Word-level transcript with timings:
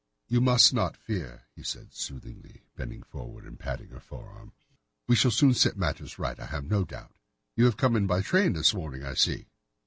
"You 0.27 0.41
must 0.41 0.73
not 0.73 0.97
fear," 0.97 1.43
said 1.61 1.89
he 1.91 1.95
soothingly, 1.95 2.63
bending 2.75 3.03
forward 3.03 3.45
and 3.45 3.59
patting 3.59 3.89
her 3.89 3.99
forearm. 3.99 4.51
"We 5.07 5.15
shall 5.15 5.29
soon 5.29 5.53
set 5.53 5.77
matters 5.77 6.17
right, 6.17 6.39
I 6.39 6.47
have 6.47 6.65
no 6.65 6.83
doubt. 6.83 7.13
You 7.55 7.65
have 7.65 7.77
come 7.77 7.95
in 7.95 8.07
by 8.07 8.23
train 8.23 8.53
this 8.53 8.73
morning, 8.73 9.03
I 9.05 9.13
see." 9.13 9.45